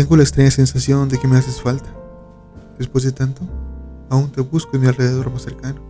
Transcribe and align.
Tengo 0.00 0.16
la 0.16 0.22
extraña 0.22 0.50
sensación 0.50 1.10
de 1.10 1.18
que 1.18 1.28
me 1.28 1.36
haces 1.36 1.60
falta. 1.60 1.90
Después 2.78 3.04
de 3.04 3.12
tanto, 3.12 3.42
aún 4.08 4.32
te 4.32 4.40
busco 4.40 4.74
en 4.74 4.80
mi 4.80 4.88
alrededor 4.88 5.30
más 5.30 5.42
cercano, 5.42 5.82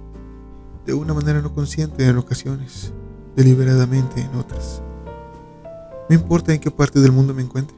de 0.84 0.92
una 0.94 1.14
manera 1.14 1.40
no 1.40 1.54
consciente 1.54 2.04
en 2.04 2.18
ocasiones, 2.18 2.92
deliberadamente 3.36 4.20
en 4.20 4.34
otras. 4.34 4.82
No 6.08 6.16
importa 6.16 6.52
en 6.52 6.58
qué 6.58 6.72
parte 6.72 6.98
del 6.98 7.12
mundo 7.12 7.32
me 7.32 7.42
encuentre, 7.42 7.76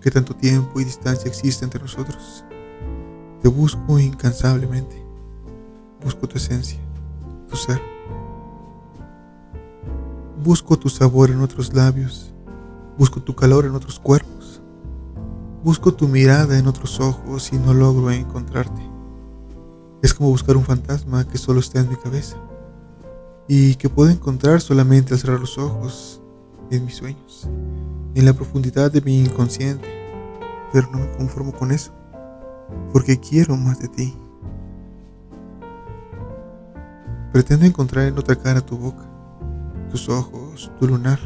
qué 0.00 0.10
tanto 0.10 0.34
tiempo 0.34 0.80
y 0.80 0.84
distancia 0.84 1.28
existe 1.28 1.64
entre 1.64 1.80
nosotros, 1.80 2.44
te 3.40 3.46
busco 3.46 4.00
incansablemente. 4.00 5.06
Busco 6.02 6.26
tu 6.26 6.36
esencia, 6.36 6.80
tu 7.48 7.54
ser. 7.54 7.80
Busco 10.42 10.76
tu 10.76 10.88
sabor 10.88 11.30
en 11.30 11.42
otros 11.42 11.72
labios. 11.72 12.32
Busco 12.98 13.22
tu 13.22 13.36
calor 13.36 13.66
en 13.66 13.76
otros 13.76 14.00
cuerpos. 14.00 14.33
Busco 15.64 15.94
tu 15.94 16.08
mirada 16.08 16.58
en 16.58 16.66
otros 16.66 17.00
ojos 17.00 17.50
y 17.54 17.56
no 17.56 17.72
logro 17.72 18.10
encontrarte. 18.10 18.82
Es 20.02 20.12
como 20.12 20.28
buscar 20.28 20.58
un 20.58 20.64
fantasma 20.64 21.26
que 21.26 21.38
solo 21.38 21.60
está 21.60 21.80
en 21.80 21.88
mi 21.88 21.96
cabeza 21.96 22.36
y 23.48 23.74
que 23.76 23.88
puedo 23.88 24.10
encontrar 24.10 24.60
solamente 24.60 25.14
al 25.14 25.20
cerrar 25.20 25.40
los 25.40 25.56
ojos 25.56 26.20
en 26.70 26.84
mis 26.84 26.96
sueños, 26.96 27.48
en 28.14 28.26
la 28.26 28.34
profundidad 28.34 28.92
de 28.92 29.00
mi 29.00 29.20
inconsciente. 29.20 29.88
Pero 30.70 30.90
no 30.92 30.98
me 30.98 31.10
conformo 31.12 31.52
con 31.52 31.72
eso, 31.72 31.92
porque 32.92 33.18
quiero 33.18 33.56
más 33.56 33.78
de 33.78 33.88
ti. 33.88 34.14
Pretendo 37.32 37.64
encontrar 37.64 38.06
en 38.06 38.18
otra 38.18 38.36
cara 38.36 38.60
tu 38.60 38.76
boca, 38.76 39.08
tus 39.90 40.10
ojos, 40.10 40.70
tu 40.78 40.86
lunar. 40.86 41.20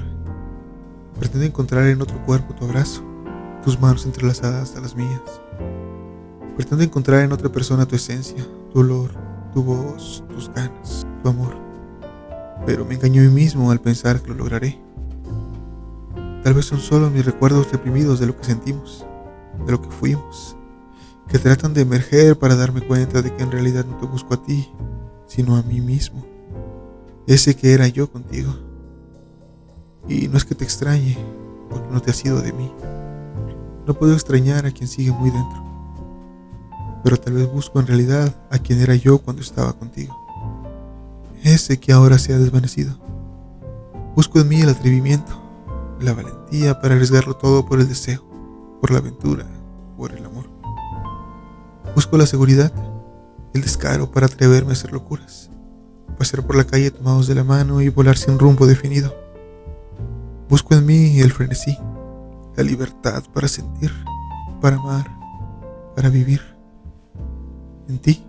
Pretendo 1.19 1.45
encontrar 1.45 1.89
en 1.89 2.01
otro 2.01 2.25
cuerpo 2.25 2.55
tu 2.55 2.67
abrazo, 2.67 3.03
tus 3.69 3.79
manos 3.79 4.07
entrelazadas 4.07 4.75
a 4.77 4.81
las 4.81 4.97
mías. 4.97 5.21
Pretendo 6.57 6.83
encontrar 6.83 7.23
en 7.23 7.33
otra 7.33 7.53
persona 7.53 7.85
tu 7.85 7.97
esencia, 7.97 8.43
tu 8.73 8.81
olor, 8.81 9.11
tu 9.53 9.63
voz, 9.63 10.25
tus 10.33 10.49
ganas, 10.55 11.07
tu 11.23 11.29
amor. 11.29 11.55
Pero 12.65 12.87
me 12.87 12.95
engaño 12.95 13.21
a 13.21 13.27
mí 13.27 13.31
mismo 13.31 13.71
al 13.71 13.79
pensar 13.79 14.23
que 14.23 14.29
lo 14.29 14.37
lograré. 14.37 14.81
Tal 16.43 16.55
vez 16.55 16.65
son 16.65 16.81
solo 16.81 17.11
mis 17.11 17.27
recuerdos 17.27 17.71
reprimidos 17.71 18.19
de 18.21 18.29
lo 18.29 18.39
que 18.39 18.45
sentimos, 18.45 19.05
de 19.67 19.71
lo 19.71 19.83
que 19.83 19.91
fuimos, 19.91 20.57
que 21.29 21.39
tratan 21.39 21.75
de 21.75 21.83
emerger 21.83 22.39
para 22.39 22.57
darme 22.57 22.81
cuenta 22.81 23.21
de 23.21 23.37
que 23.37 23.43
en 23.43 23.53
realidad 23.53 23.85
no 23.85 23.99
te 23.99 24.07
busco 24.07 24.33
a 24.33 24.43
ti, 24.43 24.67
sino 25.27 25.57
a 25.57 25.63
mí 25.63 25.83
mismo, 25.83 26.25
ese 27.27 27.55
que 27.55 27.75
era 27.75 27.87
yo 27.87 28.11
contigo. 28.11 28.51
Y 30.09 30.29
no 30.29 30.39
es 30.39 30.47
que 30.47 30.55
te 30.55 30.65
extrañe, 30.65 31.19
porque 31.69 31.91
no 31.91 32.01
te 32.01 32.13
has 32.13 32.25
ido 32.25 32.41
de 32.41 32.55
mí. 32.55 32.73
No 33.89 33.95
puedo 33.95 34.13
extrañar 34.13 34.67
a 34.67 34.71
quien 34.71 34.87
sigue 34.87 35.13
muy 35.13 35.31
dentro, 35.31 35.65
pero 37.03 37.17
tal 37.17 37.33
vez 37.33 37.51
busco 37.51 37.81
en 37.81 37.87
realidad 37.87 38.35
a 38.51 38.59
quien 38.59 38.83
era 38.83 38.95
yo 38.95 39.17
cuando 39.17 39.41
estaba 39.41 39.73
contigo, 39.73 40.15
ese 41.43 41.81
que 41.81 41.91
ahora 41.91 42.19
se 42.19 42.35
ha 42.35 42.39
desvanecido. 42.39 42.99
Busco 44.15 44.41
en 44.41 44.49
mí 44.49 44.61
el 44.61 44.69
atrevimiento, 44.69 45.33
la 46.03 46.13
valentía 46.13 46.79
para 46.83 46.97
arriesgarlo 46.97 47.35
todo 47.37 47.65
por 47.65 47.81
el 47.81 47.89
deseo, 47.89 48.23
por 48.83 48.91
la 48.91 48.99
aventura, 48.99 49.47
por 49.97 50.13
el 50.13 50.23
amor. 50.23 50.51
Busco 51.95 52.19
la 52.19 52.27
seguridad, 52.27 52.71
el 53.55 53.63
descaro 53.63 54.11
para 54.11 54.27
atreverme 54.27 54.73
a 54.73 54.75
hacer 54.75 54.93
locuras, 54.93 55.49
pasar 56.19 56.47
por 56.47 56.57
la 56.57 56.65
calle 56.65 56.91
tomados 56.91 57.27
de 57.27 57.37
la 57.37 57.43
mano 57.43 57.81
y 57.81 57.89
volar 57.89 58.19
sin 58.19 58.39
rumbo 58.39 58.67
definido. 58.67 59.15
Busco 60.51 60.75
en 60.75 60.85
mí 60.85 61.21
el 61.21 61.33
frenesí, 61.33 61.79
la 62.59 62.65
libertad 62.65 63.23
para 63.33 63.47
sentir, 63.47 63.93
para 64.61 64.79
amar, 64.79 65.07
para 65.95 66.09
vivir. 66.09 66.43
En 67.89 68.01
ti, 68.01 68.27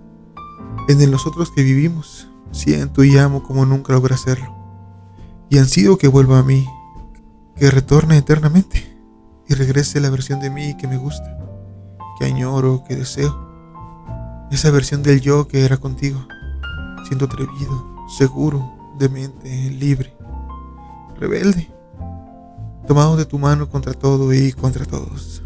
en 0.87 1.09
nosotros 1.09 1.51
que 1.51 1.63
vivimos, 1.63 2.29
siento 2.51 3.03
y 3.03 3.17
amo 3.17 3.41
como 3.41 3.65
nunca 3.65 3.91
logré 3.93 4.13
hacerlo. 4.13 4.55
Y 5.49 5.57
ansío 5.57 5.97
que 5.97 6.07
vuelva 6.07 6.37
a 6.37 6.43
mí, 6.43 6.69
que 7.55 7.71
retorne 7.71 8.17
eternamente 8.17 8.85
y 9.47 9.55
regrese 9.55 9.99
la 9.99 10.11
versión 10.11 10.39
de 10.39 10.51
mí 10.51 10.77
que 10.77 10.87
me 10.87 10.97
gusta, 10.97 11.39
que 12.19 12.25
añoro, 12.25 12.83
que 12.87 12.95
deseo 12.95 13.35
esa 14.51 14.69
versión 14.69 15.01
del 15.01 15.21
yo 15.21 15.47
que 15.47 15.65
era 15.65 15.77
contigo, 15.77 16.23
siendo 17.07 17.25
atrevido, 17.25 18.05
seguro, 18.15 18.93
demente, 18.99 19.49
libre, 19.71 20.15
rebelde, 21.19 21.78
tomado 22.89 23.15
de 23.15 23.23
tu 23.23 23.37
mano 23.37 23.69
contra 23.69 23.93
todo 23.93 24.33
y 24.33 24.51
contra 24.51 24.83
todos. 24.83 25.43